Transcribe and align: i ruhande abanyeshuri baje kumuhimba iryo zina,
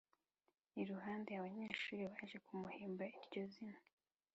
i 0.81 0.83
ruhande 0.89 1.29
abanyeshuri 1.33 2.03
baje 2.11 2.37
kumuhimba 2.45 3.03
iryo 3.17 3.41
zina, 3.53 3.79